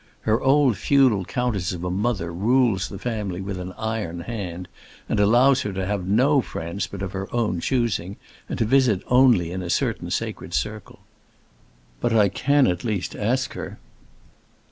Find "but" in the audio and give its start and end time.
6.87-7.03, 11.99-12.13